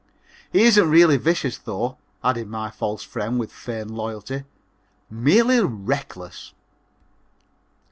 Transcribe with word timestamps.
"He 0.51 0.63
isn't 0.63 0.89
really 0.89 1.17
vicious, 1.17 1.59
though," 1.59 1.97
added 2.23 2.47
my 2.47 2.71
false 2.71 3.03
friend 3.03 3.39
with 3.39 3.51
feigned 3.51 3.91
loyalty 3.91 4.45
"merely 5.11 5.59
reckless." 5.59 6.53